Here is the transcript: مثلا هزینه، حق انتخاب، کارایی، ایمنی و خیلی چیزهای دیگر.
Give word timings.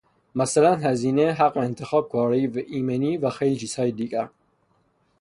مثلا 0.35 0.75
هزینه، 0.75 1.33
حق 1.33 1.57
انتخاب، 1.57 2.09
کارایی، 2.09 2.59
ایمنی 2.61 3.17
و 3.17 3.29
خیلی 3.29 3.55
چیزهای 3.55 3.91
دیگر. 3.91 4.29